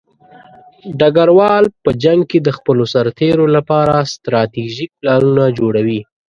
[0.99, 5.99] ډګروال په جنګ کې د خپلو سرتېرو لپاره ستراتیژیک پلانونه جوړوي.